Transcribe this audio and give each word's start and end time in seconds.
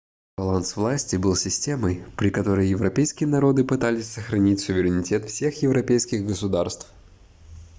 баланс 0.35 0.75
власти 0.77 1.15
был 1.15 1.35
системой 1.35 2.03
при 2.17 2.31
которой 2.31 2.67
европейские 2.67 3.29
народы 3.29 3.63
пытались 3.63 4.09
сохранить 4.11 4.59
суверенитет 4.59 5.29
всех 5.29 5.61
европейских 5.61 6.25
государств 6.25 6.91